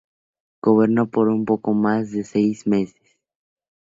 Gobernó 0.63 1.11
por 1.11 1.27
un 1.27 1.45
poco 1.45 1.75
más 1.75 2.09
de 2.11 2.23
seis 2.23 2.65
meses. 2.65 3.19